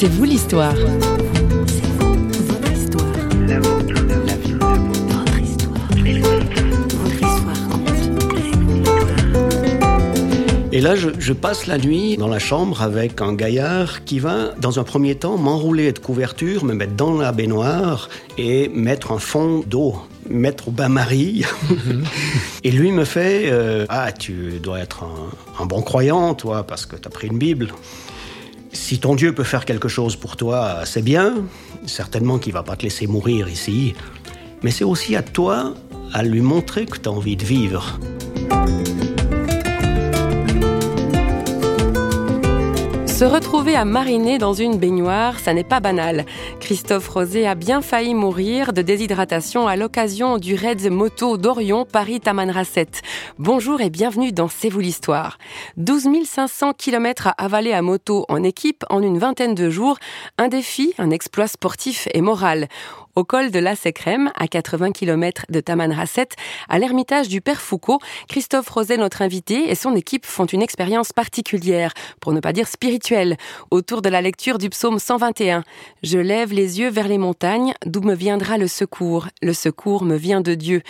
C'est 0.00 0.06
vous 0.06 0.22
l'histoire. 0.22 0.76
Et 10.70 10.80
là, 10.80 10.94
je, 10.94 11.32
passe 11.32 11.66
la 11.66 11.78
nuit 11.78 12.16
dans 12.16 12.28
la 12.28 12.38
chambre 12.38 12.80
avec 12.80 13.20
un 13.20 13.34
gaillard 13.34 14.04
qui 14.04 14.20
va, 14.20 14.54
dans 14.60 14.78
un 14.78 14.84
premier 14.84 15.16
temps, 15.16 15.36
m'enrouler 15.36 15.90
de 15.90 15.98
couverture, 15.98 16.64
me 16.64 16.74
mettre 16.74 16.94
dans 16.94 17.18
la 17.18 17.32
baignoire 17.32 18.08
et 18.36 18.68
mettre 18.68 19.10
un 19.10 19.18
fond 19.18 19.64
d'eau, 19.66 19.96
mettre 20.30 20.68
au 20.68 20.70
bain-marie. 20.70 21.44
Et 22.62 22.70
lui 22.70 22.92
me 22.92 23.04
fait 23.04 23.50
euh, 23.50 23.84
Ah, 23.88 24.12
tu 24.12 24.60
dois 24.62 24.78
être 24.78 25.02
un, 25.02 25.60
un 25.60 25.66
bon 25.66 25.82
croyant, 25.82 26.34
toi, 26.34 26.62
parce 26.62 26.86
que 26.86 26.94
tu 26.94 27.08
as 27.08 27.10
pris 27.10 27.26
une 27.26 27.38
Bible. 27.38 27.72
Si 28.78 28.98
ton 28.98 29.14
Dieu 29.14 29.34
peut 29.34 29.44
faire 29.44 29.66
quelque 29.66 29.88
chose 29.88 30.16
pour 30.16 30.36
toi, 30.36 30.80
c'est 30.86 31.02
bien. 31.02 31.44
Certainement 31.84 32.38
qu'il 32.38 32.54
va 32.54 32.62
pas 32.62 32.74
te 32.74 32.84
laisser 32.84 33.06
mourir 33.06 33.46
ici. 33.46 33.92
Mais 34.62 34.70
c'est 34.70 34.84
aussi 34.84 35.14
à 35.14 35.22
toi 35.22 35.74
à 36.14 36.22
lui 36.22 36.40
montrer 36.40 36.86
que 36.86 36.96
tu 36.96 37.06
as 37.06 37.12
envie 37.12 37.36
de 37.36 37.44
vivre. 37.44 38.00
Se 43.18 43.24
retrouver 43.24 43.74
à 43.74 43.84
mariner 43.84 44.38
dans 44.38 44.52
une 44.52 44.78
baignoire, 44.78 45.40
ça 45.40 45.52
n'est 45.52 45.64
pas 45.64 45.80
banal. 45.80 46.24
Christophe 46.60 47.08
Rosé 47.08 47.48
a 47.48 47.56
bien 47.56 47.82
failli 47.82 48.14
mourir 48.14 48.72
de 48.72 48.80
déshydratation 48.80 49.66
à 49.66 49.74
l'occasion 49.74 50.38
du 50.38 50.54
raid 50.54 50.88
moto 50.88 51.36
d'Orion 51.36 51.84
Paris-Tamanrasset. 51.84 53.02
Bonjour 53.40 53.80
et 53.80 53.90
bienvenue 53.90 54.30
dans 54.30 54.46
C'est 54.46 54.68
vous 54.68 54.78
l'histoire. 54.78 55.38
12 55.78 56.06
500 56.26 56.74
km 56.74 57.26
à 57.26 57.30
avaler 57.30 57.72
à 57.72 57.82
moto 57.82 58.24
en 58.28 58.44
équipe 58.44 58.84
en 58.88 59.02
une 59.02 59.18
vingtaine 59.18 59.56
de 59.56 59.68
jours, 59.68 59.98
un 60.38 60.46
défi, 60.46 60.94
un 60.98 61.10
exploit 61.10 61.48
sportif 61.48 62.06
et 62.14 62.20
moral 62.20 62.68
au 63.18 63.24
col 63.24 63.50
de 63.50 63.58
la 63.58 63.74
Secrème, 63.74 64.30
à 64.36 64.46
80 64.46 64.92
km 64.92 65.44
de 65.48 65.58
Tamanrasset, 65.58 66.28
à 66.68 66.78
l'ermitage 66.78 67.26
du 67.26 67.40
Père 67.40 67.60
Foucault. 67.60 67.98
Christophe 68.28 68.68
Roset, 68.68 68.96
notre 68.96 69.22
invité, 69.22 69.68
et 69.68 69.74
son 69.74 69.96
équipe 69.96 70.24
font 70.24 70.44
une 70.44 70.62
expérience 70.62 71.12
particulière, 71.12 71.94
pour 72.20 72.32
ne 72.32 72.38
pas 72.38 72.52
dire 72.52 72.68
spirituelle, 72.68 73.36
autour 73.72 74.02
de 74.02 74.08
la 74.08 74.22
lecture 74.22 74.56
du 74.58 74.70
psaume 74.70 75.00
121. 75.00 75.64
Je 76.04 76.18
lève 76.20 76.52
les 76.52 76.78
yeux 76.78 76.90
vers 76.90 77.08
les 77.08 77.18
montagnes, 77.18 77.74
d'où 77.84 78.02
me 78.02 78.14
viendra 78.14 78.56
le 78.56 78.68
secours. 78.68 79.26
Le 79.42 79.52
secours 79.52 80.04
me 80.04 80.14
vient 80.14 80.40
de 80.40 80.54
Dieu. 80.54 80.82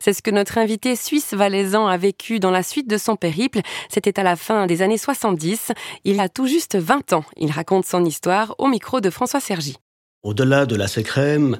C'est 0.00 0.12
ce 0.12 0.20
que 0.20 0.30
notre 0.30 0.58
invité 0.58 0.96
suisse 0.96 1.32
valaisan 1.32 1.86
a 1.86 1.96
vécu 1.96 2.40
dans 2.40 2.50
la 2.50 2.62
suite 2.62 2.90
de 2.90 2.98
son 2.98 3.16
périple. 3.16 3.60
C'était 3.88 4.20
à 4.20 4.22
la 4.22 4.36
fin 4.36 4.66
des 4.66 4.82
années 4.82 4.98
70. 4.98 5.72
Il 6.04 6.20
a 6.20 6.28
tout 6.28 6.46
juste 6.46 6.76
20 6.76 7.14
ans. 7.14 7.24
Il 7.38 7.50
raconte 7.50 7.86
son 7.86 8.04
histoire 8.04 8.54
au 8.58 8.66
micro 8.66 9.00
de 9.00 9.08
François 9.08 9.40
Sergi. 9.40 9.78
Au-delà 10.22 10.66
de 10.66 10.76
la 10.76 10.86
Sécrème, 10.86 11.56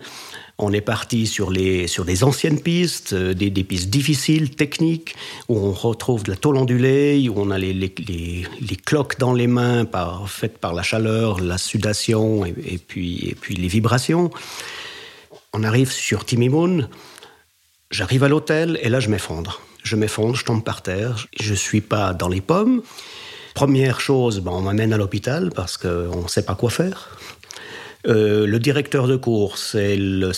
on 0.58 0.70
est 0.75 0.83
parti 0.83 1.27
sur 1.27 1.50
les, 1.50 1.86
sur 1.86 2.05
anciennes 2.22 2.61
pistes, 2.61 3.14
euh, 3.14 3.33
des, 3.33 3.50
pistes 3.64 3.89
difficiles, 3.89 4.55
techniques, 4.55 5.14
où 5.48 5.56
on 5.56 5.72
retrouve 5.72 6.25
de 6.25 6.33
la 6.33 6.36
tôle 6.36 6.58
ondulée, 6.58 7.27
où 7.31 7.34
on 7.41 7.50
a 7.50 7.56
les, 7.56 7.72
les, 7.72 8.77
cloques 8.84 9.19
dans 9.19 9.33
les 9.33 9.47
mains 9.47 9.86
faites 10.27 10.58
par 10.58 10.75
la 10.75 10.83
chaleur, 10.83 11.41
la 11.41 11.56
sudation 11.56 12.44
et, 12.44 12.78
puis, 12.86 13.31
et 13.31 13.34
puis 13.34 13.55
les 13.55 13.69
vibrations. 13.69 14.31
On 15.55 15.64
arrive 15.64 15.91
sur 15.91 16.27
Timimoun, 16.27 16.91
j'arrive 17.91 18.25
à 18.25 18.28
l'hôtel 18.28 18.78
et 18.83 18.91
là 18.91 19.00
je 19.00 19.08
m'effondre. 19.08 19.62
Je 19.83 19.97
m'effondre, 19.97 20.36
je 20.36 20.44
tombe 20.44 20.62
par 20.62 20.83
terre, 20.83 21.27
je 21.41 21.53
ne 21.53 21.56
suis 21.56 21.81
pas 21.81 22.12
dans 22.12 22.28
les 22.28 22.42
pommes. 22.42 22.83
Première 23.55 24.03
chose, 24.03 24.41
ben, 24.41 24.53
on 24.53 24.61
m'amène 24.61 24.92
à 24.92 24.98
l'hôpital 24.98 25.50
parce 25.55 25.78
qu'on 25.78 26.22
ne 26.22 26.28
sait 26.28 26.44
pas 26.44 26.55
quoi 26.55 26.69
faire. 26.69 27.16
Euh, 28.06 28.47
le 28.47 28.59
directeur 28.59 29.06
de 29.06 29.17
course 29.17 29.75
et 29.75 29.97
le, 29.97 30.33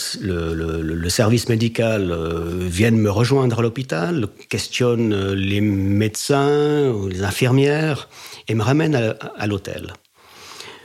service 1.09 1.47
médical 1.47 2.11
euh, 2.11 2.57
viennent 2.59 2.97
me 2.97 3.09
rejoindre 3.09 3.59
à 3.59 3.61
l'hôpital, 3.61 4.27
questionnent 4.49 5.13
euh, 5.13 5.33
les 5.33 5.61
médecins, 5.61 6.93
les 7.09 7.23
infirmières 7.23 8.09
et 8.49 8.55
me 8.55 8.63
ramènent 8.63 9.15
à, 9.37 9.47
l'hôtel. 9.47 9.93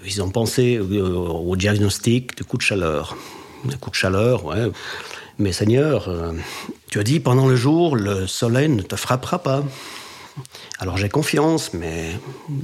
Ils 0.06 0.22
ont 0.22 0.30
pensé 0.30 0.78
au 0.78 1.56
diagnostic 1.56 2.36
du 2.36 2.44
coup 2.44 2.56
de 2.56 2.62
chaleur. 2.62 3.16
Le 3.68 3.76
coup 3.76 3.90
de 3.90 3.96
chaleur, 3.96 4.44
ouais. 4.44 4.70
Mais 5.38 5.52
Seigneur, 5.52 6.08
tu 6.88 7.00
as 7.00 7.02
dit 7.02 7.18
pendant 7.18 7.48
le 7.48 7.56
jour, 7.56 7.96
le 7.96 8.28
soleil 8.28 8.68
ne 8.68 8.82
te 8.82 8.94
frappera 8.94 9.40
pas. 9.40 9.64
Alors 10.78 10.96
j'ai 10.96 11.08
confiance, 11.08 11.74
mais 11.74 12.12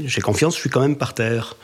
j'ai 0.05 0.21
confiance, 0.21 0.55
je 0.55 0.61
suis 0.61 0.71
quand 0.71 0.81
même 0.81 0.97
par 0.97 1.15
terre. 1.15 1.57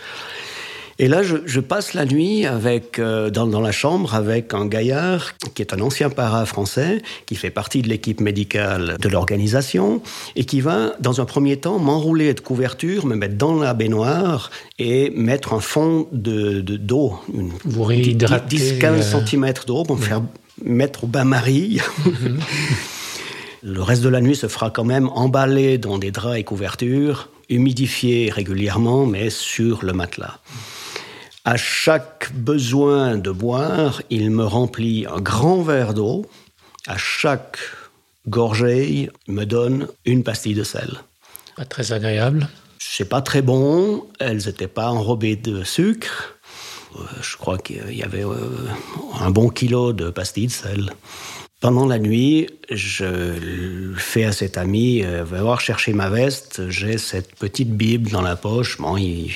Et 1.02 1.08
là, 1.08 1.22
je, 1.22 1.60
passe 1.60 1.94
la 1.94 2.04
nuit 2.04 2.44
avec, 2.44 2.98
euh, 2.98 3.30
dans, 3.30 3.58
la 3.58 3.72
chambre 3.72 4.14
avec 4.14 4.52
un 4.52 4.66
gaillard 4.66 5.32
qui 5.54 5.62
est 5.62 5.72
un 5.72 5.80
ancien 5.80 6.10
para 6.10 6.44
français, 6.44 7.00
qui 7.24 7.36
fait 7.36 7.48
partie 7.48 7.80
de 7.80 7.88
l'équipe 7.88 8.20
médicale 8.20 8.98
de 9.00 9.08
l'organisation, 9.08 10.02
et 10.36 10.44
qui 10.44 10.60
va, 10.60 10.92
dans 11.00 11.22
un 11.22 11.24
premier 11.24 11.56
temps, 11.56 11.78
m'enrouler 11.78 12.34
de 12.34 12.40
couverture, 12.40 13.06
me 13.06 13.14
mettre 13.14 13.36
dans 13.36 13.54
la 13.54 13.72
baignoire 13.72 14.50
et 14.78 15.08
mettre 15.16 15.54
un 15.54 15.60
fond 15.60 16.06
de, 16.12 16.60
d'eau, 16.60 17.18
Vous 17.64 17.90
10-15 17.90 19.24
cm 19.26 19.54
d'eau 19.66 19.84
pour 19.84 19.96
me 19.96 20.02
faire 20.02 20.20
mettre 20.62 21.04
au 21.04 21.06
bain-marie. 21.06 21.80
Mhm. 22.04 22.40
Le 23.62 23.82
reste 23.82 24.02
de 24.02 24.10
la 24.10 24.20
nuit 24.20 24.36
se 24.36 24.48
fera 24.48 24.68
quand 24.68 24.84
même 24.84 25.08
emballer 25.08 25.78
dans 25.78 25.96
des 25.96 26.10
draps 26.10 26.38
et 26.38 26.44
couvertures, 26.44 27.30
humidifiés 27.48 28.30
régulièrement, 28.30 29.06
mais 29.06 29.30
sur 29.30 29.82
le 29.82 29.94
matelas. 29.94 30.40
À 31.44 31.56
chaque 31.56 32.32
besoin 32.34 33.16
de 33.16 33.30
boire, 33.30 34.02
il 34.10 34.30
me 34.30 34.44
remplit 34.44 35.06
un 35.06 35.20
grand 35.20 35.62
verre 35.62 35.94
d'eau. 35.94 36.26
À 36.86 36.98
chaque 36.98 37.58
gorgée, 38.28 39.10
il 39.26 39.32
me 39.32 39.44
donne 39.44 39.88
une 40.04 40.22
pastille 40.22 40.54
de 40.54 40.64
sel. 40.64 41.00
Pas 41.56 41.64
très 41.64 41.92
agréable. 41.92 42.48
C'est 42.78 43.08
pas 43.08 43.22
très 43.22 43.40
bon. 43.40 44.06
Elles 44.18 44.46
n'étaient 44.46 44.68
pas 44.68 44.90
enrobées 44.90 45.36
de 45.36 45.64
sucre. 45.64 46.34
Euh, 46.96 47.04
je 47.22 47.36
crois 47.38 47.56
qu'il 47.56 47.94
y 47.94 48.02
avait 48.02 48.24
euh, 48.24 48.68
un 49.18 49.30
bon 49.30 49.48
kilo 49.48 49.94
de 49.94 50.10
pastilles 50.10 50.48
de 50.48 50.52
sel. 50.52 50.90
Pendant 51.60 51.84
la 51.84 51.98
nuit, 51.98 52.48
je 52.70 53.92
fais 53.94 54.24
à 54.24 54.32
cet 54.32 54.56
ami, 54.56 55.04
euh, 55.04 55.24
va 55.24 55.42
voir 55.42 55.60
chercher 55.60 55.92
ma 55.92 56.08
veste, 56.08 56.70
j'ai 56.70 56.96
cette 56.96 57.34
petite 57.34 57.76
Bible 57.76 58.10
dans 58.10 58.22
la 58.22 58.34
poche, 58.34 58.78
bon, 58.78 58.96
il, 58.96 59.30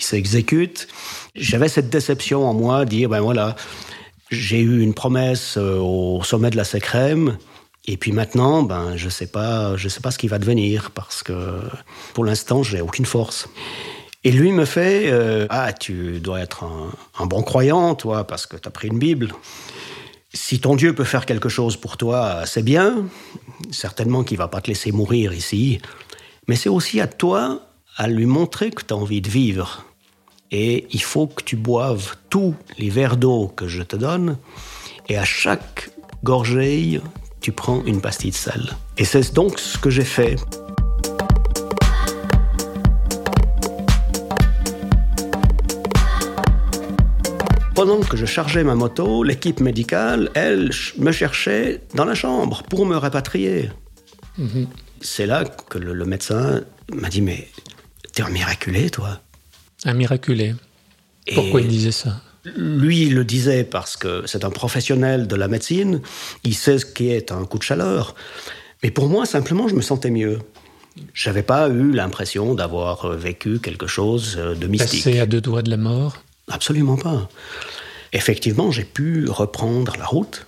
s'exécute. 0.00 0.88
J'avais 1.36 1.68
cette 1.68 1.88
déception 1.88 2.48
en 2.48 2.52
moi, 2.52 2.84
dire, 2.84 3.08
ben 3.08 3.20
voilà, 3.20 3.54
j'ai 4.28 4.58
eu 4.58 4.80
une 4.80 4.92
promesse 4.92 5.56
euh, 5.56 5.78
au 5.78 6.20
sommet 6.24 6.50
de 6.50 6.56
la 6.56 6.64
Sécrème, 6.64 7.38
et 7.86 7.96
puis 7.96 8.10
maintenant, 8.10 8.64
ben, 8.64 8.96
je 8.96 9.08
sais 9.08 9.28
pas, 9.28 9.76
je 9.76 9.88
sais 9.88 10.00
pas 10.00 10.10
ce 10.10 10.18
qui 10.18 10.26
va 10.26 10.40
devenir, 10.40 10.90
parce 10.90 11.22
que 11.22 11.60
pour 12.12 12.24
l'instant, 12.24 12.64
j'ai 12.64 12.80
aucune 12.80 13.06
force. 13.06 13.48
Et 14.24 14.32
lui 14.32 14.50
me 14.50 14.64
fait, 14.64 15.12
euh, 15.12 15.46
ah, 15.48 15.72
tu 15.72 16.18
dois 16.18 16.40
être 16.40 16.64
un, 16.64 16.90
un 17.22 17.26
bon 17.26 17.42
croyant, 17.42 17.94
toi, 17.94 18.26
parce 18.26 18.46
que 18.46 18.56
tu 18.56 18.66
as 18.66 18.72
pris 18.72 18.88
une 18.88 18.98
Bible. 18.98 19.32
Si 20.34 20.60
ton 20.60 20.76
Dieu 20.76 20.94
peut 20.94 21.04
faire 21.04 21.24
quelque 21.24 21.48
chose 21.48 21.76
pour 21.76 21.96
toi, 21.96 22.42
c'est 22.44 22.62
bien. 22.62 23.06
Certainement 23.70 24.24
qu'il 24.24 24.36
va 24.36 24.48
pas 24.48 24.60
te 24.60 24.68
laisser 24.68 24.92
mourir 24.92 25.32
ici. 25.32 25.80
Mais 26.48 26.56
c'est 26.56 26.68
aussi 26.68 27.00
à 27.00 27.06
toi 27.06 27.62
à 27.96 28.08
lui 28.08 28.26
montrer 28.26 28.70
que 28.70 28.82
tu 28.82 28.92
as 28.92 28.96
envie 28.96 29.20
de 29.22 29.28
vivre. 29.28 29.84
Et 30.50 30.86
il 30.90 31.02
faut 31.02 31.26
que 31.26 31.42
tu 31.42 31.56
boives 31.56 32.16
tous 32.30 32.54
les 32.78 32.90
verres 32.90 33.16
d'eau 33.16 33.48
que 33.48 33.68
je 33.68 33.82
te 33.82 33.96
donne. 33.96 34.38
Et 35.08 35.16
à 35.16 35.24
chaque 35.24 35.90
gorgée, 36.24 37.00
tu 37.40 37.52
prends 37.52 37.82
une 37.84 38.00
pastille 38.00 38.30
de 38.30 38.36
sel. 38.36 38.70
Et 38.96 39.04
c'est 39.04 39.32
donc 39.34 39.58
ce 39.58 39.78
que 39.78 39.90
j'ai 39.90 40.04
fait. 40.04 40.36
Pendant 47.78 48.00
que 48.00 48.16
je 48.16 48.26
chargeais 48.26 48.64
ma 48.64 48.74
moto, 48.74 49.22
l'équipe 49.22 49.60
médicale, 49.60 50.32
elle, 50.34 50.72
me 50.96 51.12
cherchait 51.12 51.80
dans 51.94 52.04
la 52.04 52.16
chambre 52.16 52.64
pour 52.64 52.84
me 52.86 52.96
rapatrier. 52.96 53.70
Mhm. 54.36 54.66
C'est 55.00 55.26
là 55.26 55.44
que 55.44 55.78
le, 55.78 56.04
médecin 56.04 56.62
m'a 56.92 57.08
dit 57.08 57.22
Mais 57.22 57.46
t'es 58.12 58.24
un 58.24 58.30
miraculé, 58.30 58.90
toi 58.90 59.20
Un 59.84 59.94
miraculé. 59.94 60.56
Pourquoi 61.32 61.60
il 61.60 61.68
disait 61.68 61.92
ça? 61.92 62.20
lui, 62.56 63.02
il 63.02 63.14
le 63.14 63.24
disait 63.24 63.62
parce 63.62 63.96
que 63.96 64.24
c'est 64.26 64.44
un 64.44 64.50
professionnel 64.50 65.28
de 65.28 65.36
la 65.36 65.46
médecine, 65.46 66.00
il 66.42 66.54
sait 66.56 66.80
ce 66.80 66.86
qu'est 66.86 67.30
un 67.30 67.44
coup 67.44 67.58
de 67.58 67.62
chaleur. 67.62 68.16
Mais 68.82 68.90
pour 68.90 69.08
moi, 69.08 69.24
simplement, 69.24 69.68
je 69.68 69.76
me 69.76 69.82
sentais 69.82 70.10
mieux. 70.10 70.40
J'avais 71.14 71.44
pas 71.44 71.68
eu 71.68 71.92
l'impression 71.92 72.54
d'avoir 72.54 73.12
vécu 73.12 73.60
quelque 73.60 73.86
chose 73.86 74.34
de 74.36 74.66
mystique. 74.66 75.04
Passé 75.04 75.20
à 75.20 75.26
deux 75.26 75.40
doigts 75.40 75.62
de 75.62 75.70
la 75.70 75.76
mort 75.76 76.16
Absolument 76.48 76.96
pas. 76.96 77.28
Effectivement, 78.12 78.70
j'ai 78.70 78.84
pu 78.84 79.28
reprendre 79.28 79.96
la 79.98 80.06
route. 80.06 80.46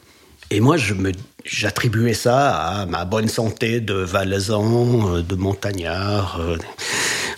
Et 0.50 0.60
moi, 0.60 0.76
je 0.76 0.94
me, 0.94 1.12
j'attribuais 1.44 2.14
ça 2.14 2.56
à 2.56 2.86
ma 2.86 3.04
bonne 3.04 3.28
santé 3.28 3.80
de 3.80 3.94
valaisan, 3.94 5.16
euh, 5.16 5.22
de 5.22 5.34
montagnard. 5.36 6.40
Euh, 6.40 6.56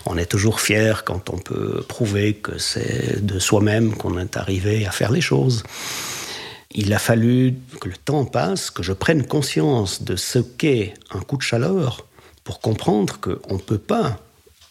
On 0.05 0.17
est 0.17 0.25
toujours 0.25 0.59
fier 0.59 1.05
quand 1.05 1.29
on 1.29 1.37
peut 1.37 1.83
prouver 1.87 2.33
que 2.33 2.57
c'est 2.57 3.23
de 3.25 3.39
soi-même 3.39 3.95
qu'on 3.95 4.19
est 4.19 4.35
arrivé 4.35 4.85
à 4.85 4.91
faire 4.91 5.11
les 5.11 5.21
choses. 5.21 5.63
Il 6.71 6.91
a 6.93 6.99
fallu 6.99 7.55
que 7.79 7.87
le 7.87 7.95
temps 7.95 8.25
passe, 8.25 8.69
que 8.69 8.83
je 8.83 8.93
prenne 8.93 9.25
conscience 9.25 10.03
de 10.03 10.15
ce 10.15 10.39
qu'est 10.39 10.93
un 11.11 11.21
coup 11.21 11.37
de 11.37 11.43
chaleur 11.43 12.05
pour 12.43 12.59
comprendre 12.59 13.19
qu'on 13.21 13.55
ne 13.55 13.61
peut 13.61 13.77
pas 13.77 14.19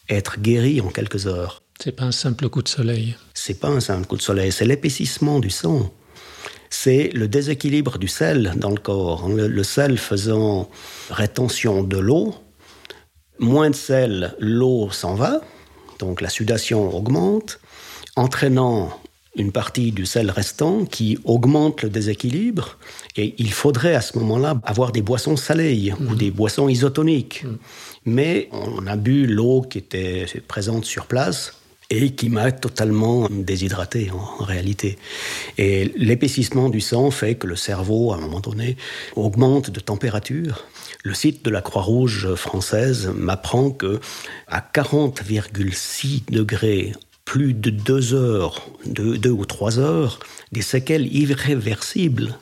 être 0.08 0.40
guéri 0.40 0.80
en 0.80 0.88
quelques 0.88 1.26
heures. 1.26 1.62
C'est 1.82 1.92
pas 1.92 2.04
un 2.04 2.12
simple 2.12 2.48
coup 2.48 2.62
de 2.62 2.68
soleil. 2.68 3.16
C'est 3.44 3.58
pas 3.58 3.70
un 3.70 3.80
simple 3.80 4.06
coup 4.06 4.16
de 4.16 4.22
soleil, 4.22 4.52
c'est 4.52 4.64
l'épaississement 4.64 5.40
du 5.40 5.50
sang. 5.50 5.90
C'est 6.70 7.10
le 7.12 7.26
déséquilibre 7.26 7.98
du 7.98 8.06
sel 8.06 8.52
dans 8.54 8.70
le 8.70 8.78
corps. 8.78 9.28
Le, 9.28 9.48
le 9.48 9.64
sel 9.64 9.98
faisant 9.98 10.70
rétention 11.10 11.82
de 11.82 11.98
l'eau, 11.98 12.36
moins 13.40 13.70
de 13.70 13.74
sel, 13.74 14.36
l'eau 14.38 14.92
s'en 14.92 15.16
va, 15.16 15.40
donc 15.98 16.20
la 16.20 16.28
sudation 16.28 16.96
augmente, 16.96 17.58
entraînant 18.14 18.96
une 19.34 19.50
partie 19.50 19.90
du 19.90 20.06
sel 20.06 20.30
restant 20.30 20.84
qui 20.84 21.18
augmente 21.24 21.82
le 21.82 21.90
déséquilibre. 21.90 22.78
Et 23.16 23.34
il 23.38 23.52
faudrait 23.52 23.96
à 23.96 24.02
ce 24.02 24.16
moment-là 24.20 24.60
avoir 24.62 24.92
des 24.92 25.02
boissons 25.02 25.36
salées 25.36 25.92
ou 26.08 26.14
des 26.14 26.30
boissons 26.30 26.68
isotoniques. 26.68 27.44
Mais 28.04 28.48
on 28.52 28.86
a 28.86 28.94
bu 28.94 29.26
l'eau 29.26 29.62
qui 29.62 29.78
était 29.78 30.26
présente 30.46 30.84
sur 30.84 31.06
place 31.06 31.54
et 31.92 32.10
qui 32.12 32.30
m'a 32.30 32.50
totalement 32.52 33.28
déshydraté 33.30 34.10
en, 34.10 34.42
réalité. 34.42 34.96
Et 35.58 35.92
l'épaississement 35.96 36.70
du 36.70 36.80
sang 36.80 37.10
fait 37.10 37.34
que 37.34 37.46
le 37.46 37.54
cerveau, 37.54 38.12
à 38.12 38.16
un 38.16 38.20
moment 38.20 38.40
donné, 38.40 38.78
augmente 39.14 39.70
de 39.70 39.78
température. 39.78 40.64
Le 41.04 41.12
site 41.12 41.44
de 41.44 41.50
la 41.50 41.60
Croix-Rouge 41.60 42.34
française 42.34 43.12
m'apprend 43.14 43.70
que 43.70 44.00
à 44.48 44.60
40,6 44.60 46.30
degrés 46.30 46.92
plus 47.26 47.52
de 47.52 47.70
deux 47.70 48.14
heures, 48.14 48.66
deux, 48.86 49.18
deux 49.18 49.30
ou 49.30 49.44
trois 49.44 49.78
heures, 49.78 50.18
des 50.50 50.62
séquelles 50.62 51.14
irréversibles 51.14 52.38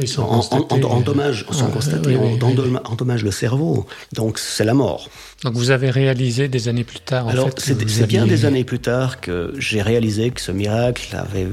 Ils 0.00 0.08
sont 0.08 0.22
en, 0.22 0.38
en, 0.40 0.66
en, 0.70 0.82
endommagent, 0.84 1.44
sont 1.50 1.66
Ah, 1.68 1.72
constatées, 1.72 2.08
oui, 2.08 2.16
oui, 2.18 2.30
oui. 2.34 2.38
endom- 2.38 2.80
endommagent 2.84 3.24
le 3.24 3.30
cerveau. 3.30 3.86
Donc 4.14 4.38
c'est 4.38 4.64
la 4.64 4.74
mort. 4.74 5.08
Donc 5.44 5.54
vous 5.54 5.70
avez 5.70 5.90
réalisé 5.90 6.48
des 6.48 6.68
années 6.68 6.84
plus 6.84 7.00
tard. 7.00 7.26
en 7.26 7.30
Alors 7.30 7.50
c'est 7.58 8.06
bien 8.06 8.26
des 8.26 8.44
années 8.46 8.64
plus 8.64 8.78
tard 8.78 9.20
que 9.20 9.52
j'ai 9.58 9.82
réalisé 9.82 10.30
que 10.30 10.40
ce 10.40 10.52
miracle 10.52 11.14
avait 11.16 11.46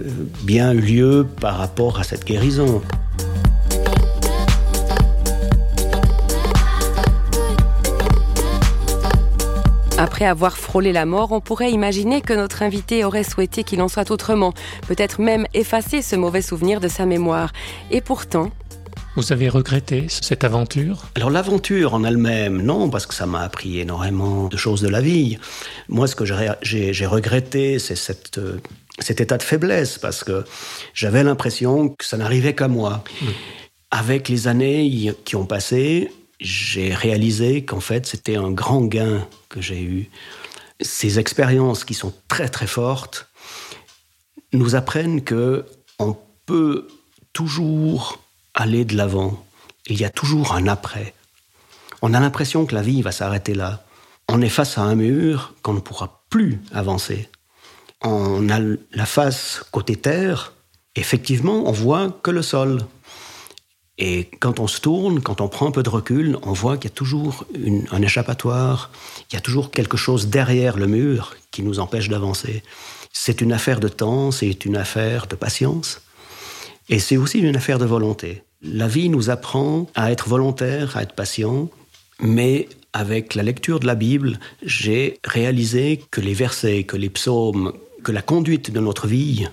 bien 0.44 0.72
eu 0.72 0.80
lieu 0.80 1.28
par 1.42 1.58
rapport 1.58 2.00
à 2.00 2.04
cette 2.04 2.26
guérison. 2.26 2.82
Après 10.10 10.26
avoir 10.26 10.58
frôlé 10.58 10.92
la 10.92 11.06
mort, 11.06 11.34
on 11.34 11.40
pourrait 11.40 11.72
imaginer 11.72 12.22
que 12.22 12.34
notre 12.34 12.64
invité 12.64 13.06
aurait 13.06 13.24
souhaité 13.24 13.64
qu'il 13.64 13.80
en 13.80 13.88
soit 13.88 14.10
autrement, 14.10 14.54
peut-être 14.88 15.22
même 15.22 15.46
effacer 15.54 16.02
ce 16.02 16.16
mauvais 16.16 16.42
souvenir 16.42 16.80
de 16.80 16.88
sa 16.88 17.06
mémoire. 17.06 17.54
Et 17.92 18.02
pourtant, 18.02 18.50
Vous 19.16 19.32
avez 19.32 19.50
regretté 19.50 20.08
cette 20.10 20.44
aventure? 20.44 21.06
Alors 21.14 21.30
l'aventure 21.30 21.94
en 21.94 22.04
elle-même, 22.04 22.60
non, 22.60 22.90
parce 22.90 23.06
que 23.06 23.14
ça 23.14 23.28
m'a 23.28 23.42
appris 23.42 23.80
énormément 23.80 24.48
de 24.48 24.58
choses 24.58 24.82
de 24.82 24.90
la 24.90 25.00
vie. 25.00 25.38
Moi, 25.90 26.08
ce 26.08 26.16
que 26.16 26.26
j'ai 26.26 27.06
regretté, 27.06 27.78
c'est 27.78 27.96
cette, 27.96 28.40
euh, 28.40 28.60
cet 28.98 29.22
état 29.22 29.38
de 29.38 29.44
faiblesse, 29.44 30.00
parce 30.00 30.24
que 30.24 30.44
j'avais 30.96 31.24
l'impression 31.24 31.90
que 31.90 32.04
ça 32.04 32.18
n'arrivait 32.18 32.56
qu'à 32.56 32.68
moi. 32.68 33.04
Avec 33.92 34.28
les 34.28 34.48
années 34.48 35.14
qui 35.24 35.36
ont 35.36 35.46
passé, 35.46 36.12
j'ai 36.40 36.94
réalisé 36.94 37.66
qu'en 37.66 37.80
fait, 37.80 38.06
c'était 38.06 38.36
un 38.36 38.52
grand 38.52 38.82
gain 38.82 39.28
que 39.50 39.62
j'ai 39.62 39.82
eu. 39.82 40.10
Ces 40.82 41.20
expériences 41.20 41.84
qui 41.84 41.94
sont 41.94 42.14
très 42.28 42.48
très 42.48 42.68
fortes 42.68 43.28
nous 44.54 44.76
apprennent 44.76 45.24
que 45.24 45.66
on 46.00 46.18
peut 46.46 46.88
toujours 47.34 48.20
aller 48.54 48.86
de 48.86 48.96
l'avant. 48.96 49.46
Il 49.88 50.00
y 50.00 50.06
a 50.06 50.10
toujours 50.10 50.54
un 50.54 50.68
après. 50.68 51.14
On 52.02 52.14
a 52.14 52.20
l'impression 52.20 52.66
que 52.66 52.76
la 52.76 52.82
vie 52.82 53.02
va 53.02 53.12
s'arrêter 53.12 53.54
là. 53.54 53.84
On 54.30 54.42
est 54.42 54.50
face 54.50 54.78
à 54.78 54.82
un 54.82 54.96
mur 54.96 55.54
qu'on 55.62 55.74
ne 55.74 55.80
pourra 55.80 56.24
plus 56.30 56.62
avancer. 56.72 57.30
On 58.02 58.50
a 58.50 58.60
la 58.94 59.06
face 59.06 59.64
côté 59.72 59.96
terre. 59.96 60.54
Effectivement, 60.96 61.68
on 61.68 61.72
voit 61.72 62.18
que 62.24 62.32
le 62.32 62.42
sol. 62.42 62.80
Et 64.02 64.30
quand 64.40 64.62
on 64.62 64.68
se 64.68 64.80
tourne, 64.80 65.20
quand 65.20 65.42
on 65.42 65.50
prend 65.50 65.68
un 65.68 65.72
peu 65.72 65.84
de 65.84 65.90
recul, 65.90 66.38
on 66.44 66.54
voit 66.54 66.78
qu'il 66.78 66.90
y 66.90 66.94
a 66.94 66.96
toujours 66.96 67.46
un 67.92 68.02
échappatoire, 68.02 68.92
il 69.30 69.36
y 69.36 69.38
a 69.38 69.42
toujours 69.42 69.72
quelque 69.72 69.98
chose 69.98 70.28
derrière 70.28 70.78
le 70.78 70.88
mur 70.88 71.36
qui 71.52 71.64
nous 71.64 71.80
empêche 71.80 72.08
d'avancer. 72.08 72.64
C'est 73.12 73.42
une 73.42 73.52
affaire 73.52 73.82
de 73.82 73.90
temps, 73.90 74.32
c'est 74.32 74.64
une 74.64 74.78
affaire 74.78 75.28
de 75.28 75.36
patience, 75.36 76.02
et 76.88 77.00
c'est 77.00 77.18
aussi 77.18 77.40
une 77.40 77.58
affaire 77.58 77.78
de 77.78 77.86
volonté. 77.86 78.42
La 78.62 78.88
vie 78.88 79.10
nous 79.10 79.30
apprend 79.30 79.88
à 79.96 80.12
être 80.12 80.30
volontaire, 80.30 80.96
à 80.96 81.04
être 81.04 81.14
patient, 81.14 81.70
mais 82.22 82.70
avec 82.94 83.36
la 83.36 83.44
lecture 83.44 83.82
de 83.82 83.86
la 83.86 83.96
Bible, 83.96 84.40
j'ai 84.64 85.20
réalisé 85.26 86.02
que 86.10 86.22
les 86.22 86.34
versets, 86.34 86.84
que 86.86 86.96
les 86.96 87.10
psaumes, 87.10 87.74
que 88.04 88.14
la 88.14 88.22
conduite 88.22 88.72
de 88.72 88.80
notre 88.80 89.08
vie 89.08 89.48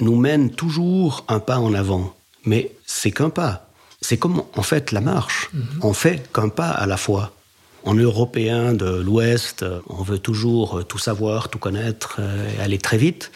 nous 0.00 0.16
mène 0.16 0.50
toujours 0.50 1.24
un 1.28 1.38
pas 1.38 1.58
en 1.58 1.72
avant. 1.72 2.14
Mais 2.44 2.72
c'est 2.86 3.10
qu'un 3.10 3.30
pas. 3.30 3.68
C'est 4.00 4.16
comme 4.16 4.42
en 4.56 4.62
fait 4.62 4.92
la 4.92 5.00
marche. 5.00 5.50
On 5.82 5.92
fait 5.92 6.32
qu'un 6.32 6.48
pas 6.48 6.70
à 6.70 6.86
la 6.86 6.96
fois. 6.96 7.32
En 7.84 7.94
Européen 7.94 8.74
de 8.74 9.00
l'Ouest, 9.00 9.64
on 9.88 10.02
veut 10.02 10.18
toujours 10.18 10.86
tout 10.86 10.98
savoir, 10.98 11.48
tout 11.48 11.58
connaître, 11.58 12.16
euh, 12.18 12.50
et 12.54 12.60
aller 12.60 12.76
très 12.76 12.98
vite. 12.98 13.30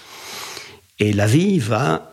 Et 0.99 1.15
la 1.15 1.27
vie 1.27 1.59
va 1.59 2.13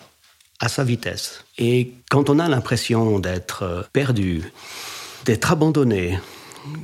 à 0.61 0.69
sa 0.69 0.83
vitesse. 0.83 1.43
Et 1.57 1.91
quand 2.09 2.29
on 2.29 2.39
a 2.39 2.47
l'impression 2.47 3.19
d'être 3.19 3.63
euh, 3.63 3.81
perdu, 3.91 4.43
d'être 5.25 5.51
abandonné 5.51 6.19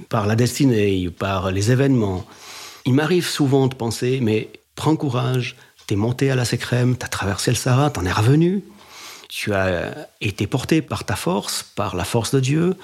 par 0.09 0.27
la 0.27 0.35
destinée, 0.35 1.09
par 1.09 1.51
les 1.51 1.71
événements, 1.71 2.25
il 2.85 2.93
m'arrive 2.93 3.27
souvent 3.27 3.67
de 3.67 3.75
penser, 3.75 4.19
mais 4.21 4.49
prends 4.75 4.95
courage, 4.95 5.55
t'es 5.85 5.95
monté 5.95 6.31
à 6.31 6.35
la 6.35 6.45
Sécrème, 6.45 6.97
t'as 6.97 7.07
traversé 7.07 7.51
le 7.51 7.57
Sahara, 7.57 7.89
t'en 7.89 8.05
es 8.05 8.11
revenu, 8.11 8.63
tu 9.29 9.53
as 9.53 10.07
été 10.21 10.47
porté 10.47 10.81
par 10.81 11.03
ta 11.03 11.15
force, 11.15 11.63
par 11.63 11.95
la 11.95 12.03
force 12.03 12.33
de 12.33 12.39
Dieu, 12.39 12.75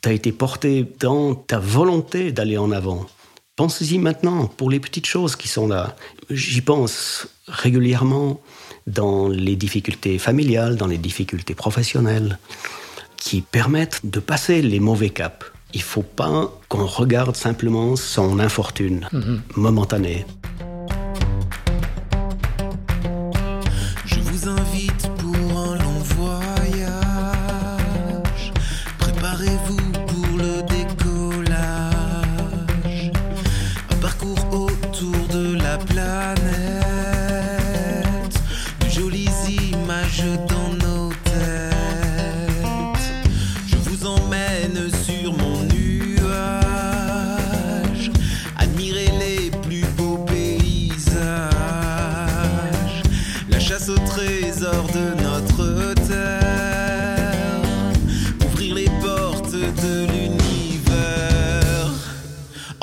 t'as 0.00 0.12
été 0.12 0.32
porté 0.32 0.86
dans 1.00 1.34
ta 1.34 1.58
volonté 1.58 2.32
d'aller 2.32 2.58
en 2.58 2.70
avant. 2.70 3.06
Pensez-y 3.56 3.98
maintenant 3.98 4.46
pour 4.46 4.70
les 4.70 4.78
petites 4.78 5.06
choses 5.06 5.34
qui 5.34 5.48
sont 5.48 5.66
là. 5.66 5.96
J'y 6.30 6.60
pense 6.60 7.26
régulièrement 7.48 8.40
dans 8.86 9.28
les 9.28 9.56
difficultés 9.56 10.18
familiales, 10.18 10.76
dans 10.76 10.86
les 10.86 10.98
difficultés 10.98 11.54
professionnelles, 11.54 12.38
qui 13.16 13.40
permettent 13.42 14.00
de 14.04 14.20
passer 14.20 14.62
les 14.62 14.80
mauvais 14.80 15.10
caps. 15.10 15.44
Il 15.74 15.80
ne 15.80 15.84
faut 15.84 16.02
pas 16.02 16.56
qu'on 16.68 16.86
regarde 16.86 17.36
simplement 17.36 17.96
son 17.96 18.38
infortune 18.38 19.08
momentanée. 19.56 20.24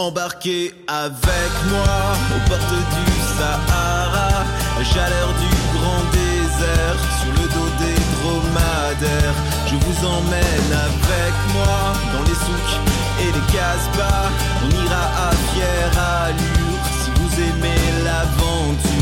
Embarquez 0.06 0.72
avec 0.88 1.54
moi 1.68 1.98
aux 2.30 2.48
portes 2.48 2.78
du 2.94 3.12
Sahara. 3.36 4.46
La 4.78 4.84
chaleur 4.84 5.30
du 5.42 5.50
grand 5.74 6.04
désert 6.12 6.98
sur 7.18 7.32
le 7.34 7.46
dos 7.56 7.72
des 7.82 8.00
dromadaires. 8.14 9.38
Je 9.66 9.76
vous 9.78 10.06
emmène 10.06 10.72
avec 10.90 11.34
moi 11.56 11.78
dans 12.14 12.22
les 12.22 12.36
souks 12.36 12.78
et 13.20 13.32
les 13.34 13.46
casbahs. 13.52 14.30
On 14.64 14.70
ira 14.86 15.06
à 15.28 15.32
fière 15.52 15.94
allure 16.28 16.84
si 17.02 17.10
vous 17.18 17.34
aimez 17.42 18.04
l'aventure. 18.04 18.95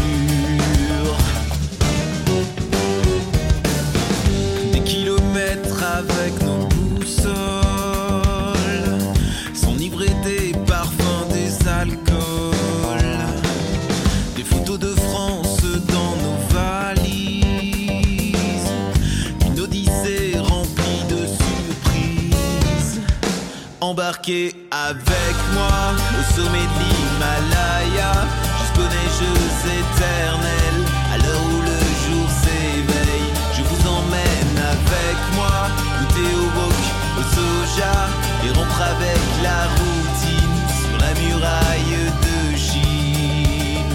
Embarqué 23.94 24.42
avec 24.72 25.38
moi 25.54 25.94
au 26.18 26.24
sommet 26.34 26.66
de 26.66 26.78
l'Himalaya, 26.82 28.12
jusqu'aux 28.60 28.90
neiges 28.90 29.22
éternelles, 29.62 30.84
à 31.14 31.16
l'heure 31.20 31.46
où 31.46 31.58
le 31.62 31.80
jour 32.04 32.28
s'éveille, 32.42 33.30
je 33.56 33.62
vous 33.62 33.82
emmène 33.88 34.58
avec 34.58 35.18
moi, 35.36 35.70
goûter 36.00 36.32
au 36.42 36.48
wok, 36.58 36.82
au 37.20 37.24
soja, 37.36 37.96
et 38.44 38.50
rompre 38.58 38.82
avec 38.82 39.22
la 39.44 39.62
routine 39.78 40.58
sur 40.82 40.96
la 40.98 41.12
muraille 41.22 42.02
de 42.26 42.38
Chine. 42.58 43.94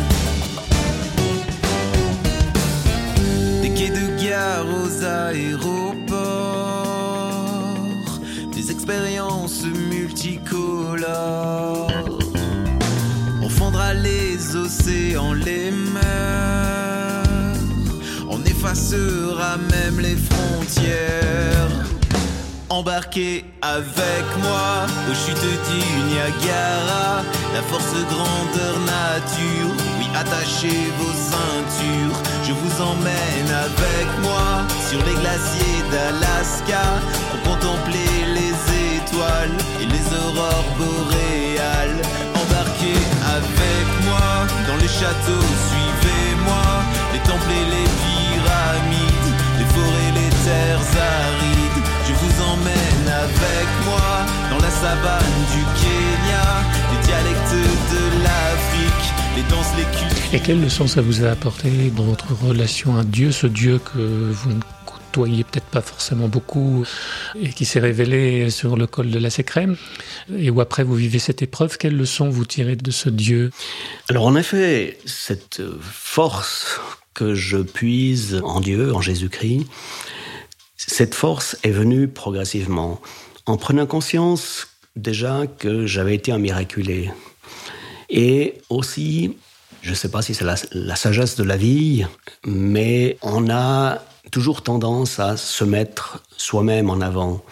Des 3.63 3.71
quais 3.71 3.91
de 3.91 4.07
gare 4.23 4.65
aux 4.65 4.95
aéroports, 5.05 6.19
des 8.55 8.67
expériences 8.71 9.38
On 13.41 13.49
fondra 13.49 13.95
les 13.95 14.57
océans, 14.57 15.33
les 15.33 15.71
mers, 15.71 17.23
on 18.29 18.43
effacera 18.45 19.57
même 19.71 20.01
les 20.01 20.17
frontières. 20.17 21.69
Embarquez 22.69 23.45
avec 23.63 24.27
moi 24.43 24.87
aux 25.09 25.15
chutes 25.15 25.55
du 25.71 25.83
Niagara, 26.09 27.23
la 27.55 27.63
force 27.63 27.95
grandeur 28.11 28.75
nature. 28.87 29.73
Oui, 30.01 30.07
attachez 30.17 30.91
vos 30.99 31.15
ceintures, 31.31 32.19
je 32.43 32.53
vous 32.53 32.83
emmène 32.83 33.51
avec 33.67 34.09
moi 34.23 34.67
sur 34.91 34.99
les 35.07 35.15
glaciers 35.15 35.83
d'Alaska. 35.93 36.85
Pour 37.31 37.53
contempler 37.53 38.28
et 39.81 39.87
les 39.87 40.07
aurores 40.17 40.71
boréales. 40.79 42.01
Embarquez 42.35 43.01
avec 43.37 43.87
moi 44.07 44.47
dans 44.67 44.77
les 44.77 44.89
châteaux, 44.89 45.49
suivez-moi, 45.69 46.69
les 47.13 47.21
temples 47.21 47.53
et 47.61 47.67
les 47.75 47.89
pyramides, 48.03 49.31
les 49.59 49.69
forêts, 49.75 50.13
les 50.21 50.33
terres 50.47 50.89
arides. 51.17 51.83
Je 52.07 52.13
vous 52.21 52.35
emmène 52.53 53.09
avec 53.27 53.69
moi 53.85 54.11
dans 54.51 54.61
la 54.65 54.71
savane 54.71 55.39
du 55.55 55.63
Kenya, 55.81 56.47
les 56.93 57.01
dialectes 57.07 57.57
de 57.95 58.03
l'Afrique, 58.25 59.07
les 59.37 59.43
danses, 59.51 59.73
les 59.77 59.85
cultures. 59.85 60.35
Et 60.35 60.41
quelle 60.41 60.61
leçon 60.61 60.87
ça 60.87 61.01
vous 61.01 61.25
a 61.25 61.31
apporté 61.31 61.93
dans 61.97 62.05
votre 62.05 62.35
relation 62.47 62.97
à 62.97 63.05
Dieu, 63.05 63.33
ce 63.33 63.47
Dieu 63.47 63.79
que 63.79 64.33
vous 64.33 64.51
ne 64.51 64.61
côtoyez 65.09 65.45
peut-être 65.45 65.67
pas 65.67 65.81
forcément 65.81 66.29
beaucoup 66.29 66.85
et 67.41 67.49
qui 67.49 67.65
s'est 67.65 67.81
révélé 67.81 68.51
sur 68.51 68.77
le 68.77 68.87
col 68.87 69.11
de 69.11 69.19
la 69.19 69.31
Sécrème 69.31 69.77
et 70.37 70.51
où 70.51 70.61
après 70.61 70.85
vous 70.85 70.95
vivez 70.95 71.19
cette 71.19 71.43
épreuve, 71.43 71.79
quelle 71.79 71.97
leçon 71.97 72.29
vous 72.29 72.45
tirez 72.45 72.77
de 72.77 72.91
ce 72.91 73.09
Dieu? 73.09 73.51
Alors 74.09 74.27
en 74.27 74.37
effet, 74.37 74.99
cette 75.07 75.63
force 75.81 76.81
que 77.15 77.35
je 77.35 77.59
puise 77.59 78.41
en 78.45 78.61
Dieu, 78.61 78.95
en 78.95 79.01
Jésus-Christ, 79.01 79.67
cette 80.77 81.15
force 81.15 81.57
est 81.63 81.71
venue 81.71 82.07
progressivement, 82.09 83.01
en 83.47 83.57
prenant 83.57 83.87
conscience 83.87 84.69
déjà 84.95 85.47
que 85.47 85.87
j'avais 85.87 86.15
été 86.15 86.33
un 86.33 86.39
miraculé. 86.39 87.11
Et 88.11 88.55
aussi, 88.69 89.37
je 89.83 89.91
ne 89.91 89.95
sais 89.95 90.11
pas 90.11 90.23
si 90.23 90.35
c'est 90.35 90.45
la, 90.45 90.97
sagesse 90.97 91.37
de 91.37 91.45
la 91.45 91.57
vie, 91.57 92.05
mais 92.47 93.17
on 93.23 93.51
a 93.51 94.03
toujours 94.31 94.63
tendance 94.63 95.19
à 95.19 95.37
se 95.37 95.65
mettre 95.65 96.23
soi-même 96.37 96.91
en 96.91 97.01
avant. 97.01 97.43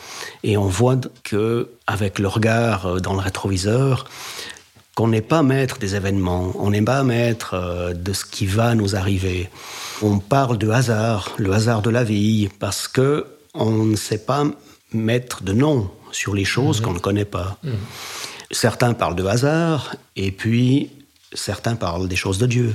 Et 0.42 0.56
on 0.56 0.66
voit 0.66 0.96
que, 1.24 1.70
avec 1.86 2.18
le 2.18 2.28
regard 2.28 3.00
dans 3.00 3.14
le 3.14 3.20
rétroviseur, 3.20 4.06
qu'on 4.94 5.08
n'est 5.08 5.22
pas 5.22 5.42
maître 5.42 5.78
des 5.78 5.94
événements, 5.94 6.52
on 6.54 6.70
n'est 6.70 6.82
pas 6.82 7.02
maître 7.02 7.92
de 7.94 8.12
ce 8.12 8.24
qui 8.24 8.46
va 8.46 8.74
nous 8.74 8.96
arriver. 8.96 9.50
On 10.00 10.18
parle 10.18 10.56
de 10.56 10.70
hasard, 10.70 11.32
le 11.36 11.52
hasard 11.52 11.82
de 11.82 11.90
la 11.90 12.02
vie, 12.02 12.48
parce 12.58 12.88
que 12.88 13.26
on 13.52 13.84
ne 13.84 13.96
sait 13.96 14.24
pas 14.24 14.44
mettre 14.92 15.42
de 15.42 15.52
nom 15.52 15.90
sur 16.12 16.34
les 16.34 16.44
choses 16.44 16.80
mmh. 16.80 16.84
qu'on 16.84 16.92
ne 16.94 16.98
connaît 16.98 17.24
pas. 17.26 17.58
Mmh. 17.62 17.70
Certains 18.50 18.94
parlent 18.94 19.16
de 19.16 19.26
hasard, 19.26 19.96
et 20.16 20.30
puis 20.30 20.90
certains 21.32 21.76
parlent 21.76 22.08
des 22.08 22.16
choses 22.16 22.38
de 22.38 22.46
Dieu. 22.46 22.74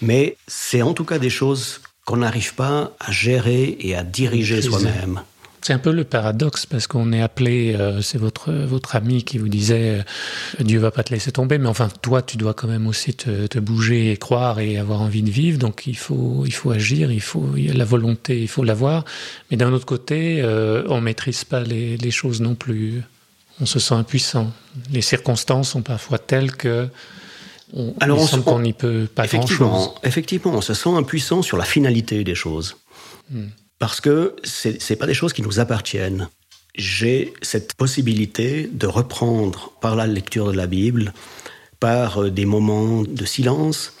Mais 0.00 0.36
c'est 0.46 0.80
en 0.80 0.94
tout 0.94 1.04
cas 1.04 1.18
des 1.18 1.28
choses 1.30 1.80
qu'on 2.10 2.16
n'arrive 2.16 2.56
pas 2.56 2.90
à 2.98 3.12
gérer 3.12 3.76
et 3.78 3.94
à 3.94 4.02
diriger 4.02 4.60
soi-même. 4.62 5.20
C'est 5.62 5.74
un 5.74 5.78
peu 5.78 5.92
le 5.92 6.02
paradoxe 6.02 6.66
parce 6.66 6.88
qu'on 6.88 7.12
est 7.12 7.22
appelé, 7.22 7.76
euh, 7.78 8.02
c'est 8.02 8.18
votre 8.18 8.50
votre 8.50 8.96
ami 8.96 9.22
qui 9.22 9.38
vous 9.38 9.48
disait 9.48 10.00
euh, 10.00 10.64
Dieu 10.64 10.80
va 10.80 10.90
pas 10.90 11.04
te 11.04 11.12
laisser 11.14 11.30
tomber, 11.30 11.58
mais 11.58 11.68
enfin 11.68 11.88
toi 12.02 12.20
tu 12.20 12.36
dois 12.36 12.52
quand 12.52 12.66
même 12.66 12.88
aussi 12.88 13.14
te, 13.14 13.46
te, 13.46 13.60
bouger 13.60 14.10
et 14.10 14.16
croire 14.16 14.58
et 14.58 14.76
avoir 14.76 15.02
envie 15.02 15.22
de 15.22 15.30
vivre, 15.30 15.58
donc 15.58 15.86
il 15.86 15.96
faut 15.96 16.42
il 16.46 16.52
faut 16.52 16.72
agir, 16.72 17.12
il 17.12 17.20
faut 17.20 17.46
il 17.56 17.66
y 17.66 17.70
a 17.70 17.74
la 17.74 17.84
volonté, 17.84 18.42
il 18.42 18.48
faut 18.48 18.64
l'avoir, 18.64 19.04
mais 19.52 19.56
d'un 19.56 19.72
autre 19.72 19.86
côté 19.86 20.40
euh, 20.42 20.82
on 20.88 21.00
maîtrise 21.00 21.44
pas 21.44 21.60
les, 21.60 21.96
les 21.96 22.10
choses 22.10 22.40
non 22.40 22.56
plus, 22.56 23.02
on 23.60 23.66
se 23.66 23.78
sent 23.78 23.94
impuissant, 23.94 24.52
les 24.90 25.02
circonstances 25.02 25.68
sont 25.68 25.82
parfois 25.82 26.18
telles 26.18 26.56
que 26.56 26.88
on, 27.72 27.94
Alors 28.00 28.18
il 28.18 28.22
on 28.22 28.26
semble 28.26 28.44
qu'on 28.44 28.60
n'y 28.60 28.72
peut 28.72 29.08
pas 29.14 29.26
grand 29.26 29.46
chose. 29.46 29.90
effectivement, 30.02 30.52
on 30.52 30.60
se 30.60 30.74
sent 30.74 30.90
impuissant 30.90 31.42
sur 31.42 31.56
la 31.56 31.64
finalité 31.64 32.24
des 32.24 32.34
choses. 32.34 32.76
Hmm. 33.30 33.48
Parce 33.78 34.00
que 34.00 34.36
ce 34.44 34.68
n'est 34.68 34.96
pas 34.96 35.06
des 35.06 35.14
choses 35.14 35.32
qui 35.32 35.42
nous 35.42 35.58
appartiennent. 35.60 36.28
J'ai 36.74 37.32
cette 37.42 37.74
possibilité 37.74 38.68
de 38.70 38.86
reprendre 38.86 39.72
par 39.80 39.96
la 39.96 40.06
lecture 40.06 40.52
de 40.52 40.56
la 40.56 40.66
Bible, 40.66 41.12
par 41.80 42.30
des 42.30 42.44
moments 42.44 43.02
de 43.02 43.24
silence, 43.24 43.94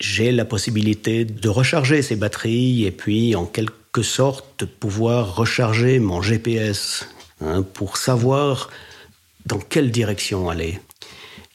j'ai 0.00 0.32
la 0.32 0.44
possibilité 0.44 1.24
de 1.24 1.48
recharger 1.48 2.02
ces 2.02 2.16
batteries 2.16 2.84
et 2.84 2.90
puis 2.90 3.34
en 3.34 3.46
quelque 3.46 4.02
sorte 4.02 4.60
de 4.60 4.64
pouvoir 4.64 5.36
recharger 5.36 5.98
mon 5.98 6.22
GPS 6.22 7.08
hein, 7.40 7.62
pour 7.62 7.96
savoir 7.96 8.70
dans 9.46 9.58
quelle 9.58 9.90
direction 9.90 10.48
aller. 10.48 10.80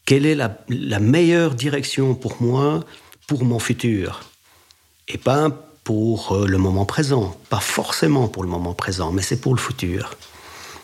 Quelle 0.05 0.25
est 0.25 0.35
la, 0.35 0.57
la 0.69 0.99
meilleure 0.99 1.55
direction 1.55 2.13
pour 2.13 2.41
moi, 2.41 2.81
pour 3.25 3.45
mon 3.45 3.59
futur? 3.59 4.21
Et 5.07 5.17
pas 5.17 5.49
pour 5.83 6.37
le 6.45 6.57
moment 6.57 6.85
présent. 6.85 7.35
Pas 7.49 7.59
forcément 7.59 8.27
pour 8.27 8.43
le 8.43 8.49
moment 8.49 8.73
présent, 8.73 9.11
mais 9.11 9.21
c'est 9.21 9.39
pour 9.39 9.53
le 9.53 9.59
futur. 9.59 10.15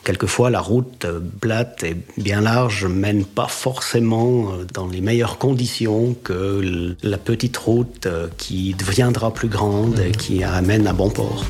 Quelquefois, 0.06 0.50
la 0.50 0.62
route 0.62 1.06
plate 1.42 1.84
et 1.84 1.98
bien 2.18 2.42
large 2.42 2.86
mène 2.86 3.26
pas 3.26 3.48
forcément 3.48 4.54
dans 4.74 4.88
les 4.88 5.02
meilleures 5.02 5.38
conditions 5.38 6.16
que 6.24 6.96
la 7.04 7.18
petite 7.18 7.58
route 7.58 8.08
qui 8.38 8.74
deviendra 8.74 9.34
plus 9.34 9.50
grande 9.50 10.00
et 10.00 10.12
qui 10.12 10.44
amène 10.44 10.88
à 10.88 10.94
bon 10.94 11.10
port. 11.10 11.46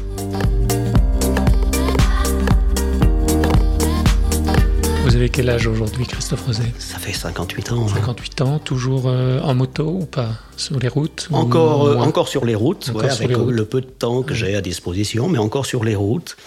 Avez 5.20 5.30
quel 5.30 5.50
âge 5.50 5.68
aujourd'hui, 5.68 6.06
Christophe 6.06 6.46
Rosé 6.46 6.64
Ça 6.78 6.98
fait 6.98 7.12
58 7.12 7.74
ans. 7.74 7.88
58 7.90 8.42
ans, 8.42 8.60
toujours 8.60 9.04
euh, 9.08 9.42
en 9.42 9.54
moto 9.54 9.84
ou 9.84 10.06
pas? 10.06 10.30
Sur 10.56 10.80
les 10.80 10.88
routes 10.88 11.28
Encore, 11.32 11.88
euh, 11.88 11.96
encore 11.98 12.30
sur 12.30 12.46
les 12.46 12.56
routes, 12.56 12.90
Encore 12.90 13.02
ouais, 13.04 13.10
sur 13.10 13.18
avec 13.26 13.30
les 13.30 13.36
routes. 13.36 13.54
le 13.54 13.66
peu 13.66 13.82
de 13.82 13.86
temps 13.88 14.24
que 14.24 14.34
j'ai 14.34 14.56
à 14.56 14.62
disposition, 14.62 15.28
mais 15.28 15.38
encore 15.38 15.66
sur 15.66 15.84
les 15.84 15.96
routes. 15.96 16.38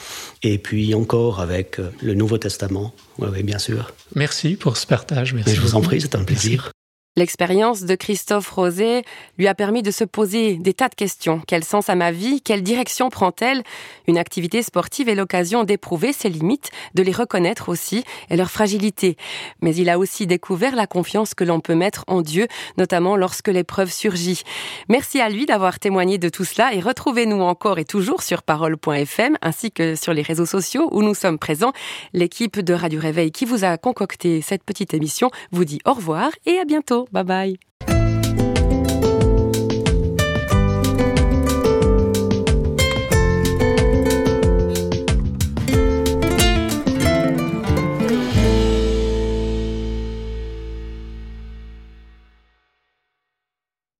Et 0.42 0.56
puis 0.56 0.94
encore 0.94 1.40
avec 1.40 1.78
euh, 1.80 1.90
le 2.02 2.14
Nouveau 2.14 2.38
Testament, 2.38 2.94
oui, 3.18 3.42
bien 3.42 3.58
sûr. 3.58 3.92
Merci 4.14 4.56
pour 4.56 4.78
ce 4.78 4.86
partage. 4.86 5.34
Merci 5.34 5.54
je 5.54 5.60
vous 5.60 5.74
en 5.74 5.82
prie, 5.82 6.00
c'est 6.00 6.14
un 6.14 6.24
plaisir. 6.24 6.70
L'expérience 7.14 7.82
de 7.82 7.94
Christophe 7.94 8.48
Rosé 8.48 9.02
lui 9.36 9.46
a 9.46 9.54
permis 9.54 9.82
de 9.82 9.90
se 9.90 10.02
poser 10.02 10.56
des 10.56 10.72
tas 10.72 10.88
de 10.88 10.94
questions. 10.94 11.42
Quel 11.46 11.62
sens 11.62 11.90
a 11.90 11.94
ma 11.94 12.10
vie? 12.10 12.40
Quelle 12.40 12.62
direction 12.62 13.10
prend-elle? 13.10 13.62
Une 14.08 14.16
activité 14.16 14.62
sportive 14.62 15.10
est 15.10 15.14
l'occasion 15.14 15.64
d'éprouver 15.64 16.14
ses 16.14 16.30
limites, 16.30 16.70
de 16.94 17.02
les 17.02 17.12
reconnaître 17.12 17.68
aussi 17.68 18.02
et 18.30 18.36
leur 18.38 18.50
fragilité. 18.50 19.18
Mais 19.60 19.74
il 19.76 19.90
a 19.90 19.98
aussi 19.98 20.26
découvert 20.26 20.74
la 20.74 20.86
confiance 20.86 21.34
que 21.34 21.44
l'on 21.44 21.60
peut 21.60 21.74
mettre 21.74 22.04
en 22.06 22.22
Dieu, 22.22 22.46
notamment 22.78 23.14
lorsque 23.14 23.48
l'épreuve 23.48 23.92
surgit. 23.92 24.42
Merci 24.88 25.20
à 25.20 25.28
lui 25.28 25.44
d'avoir 25.44 25.78
témoigné 25.78 26.16
de 26.16 26.30
tout 26.30 26.44
cela 26.46 26.72
et 26.72 26.80
retrouvez-nous 26.80 27.42
encore 27.42 27.78
et 27.78 27.84
toujours 27.84 28.22
sur 28.22 28.42
parole.fm 28.42 29.36
ainsi 29.42 29.70
que 29.70 29.96
sur 29.96 30.14
les 30.14 30.22
réseaux 30.22 30.46
sociaux 30.46 30.88
où 30.92 31.02
nous 31.02 31.14
sommes 31.14 31.38
présents. 31.38 31.72
L'équipe 32.14 32.58
de 32.58 32.72
Radio 32.72 32.98
Réveil 33.00 33.32
qui 33.32 33.44
vous 33.44 33.64
a 33.64 33.76
concocté 33.76 34.40
cette 34.40 34.64
petite 34.64 34.94
émission 34.94 35.30
vous 35.50 35.66
dit 35.66 35.80
au 35.84 35.92
revoir 35.92 36.30
et 36.46 36.58
à 36.58 36.64
Bye 37.10 37.22
bye. 37.22 37.91